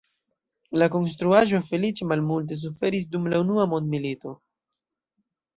La 0.81 0.87
konstruaĵo 0.95 1.59
feliĉe 1.67 2.09
malmulte 2.13 2.59
suferis 2.63 3.07
dum 3.15 3.29
la 3.35 3.45
Unua 3.47 3.71
Mondmilito. 3.75 4.37